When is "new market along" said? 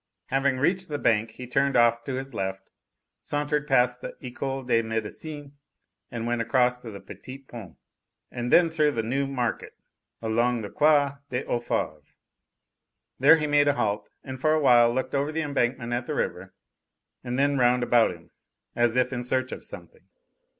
9.03-10.61